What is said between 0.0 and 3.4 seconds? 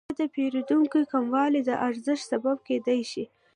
یا د پیرودونکو کموالی د ارزانښت سبب کیدای شي؟